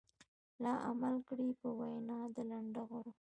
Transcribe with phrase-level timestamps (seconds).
[0.63, 3.11] لا عمل کړي په وينا د لنډغرو.